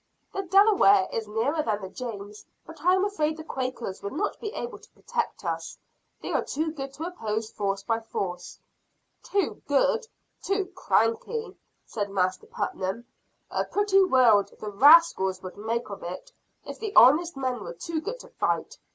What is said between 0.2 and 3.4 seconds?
The Delaware is nearer than the James, but I am afraid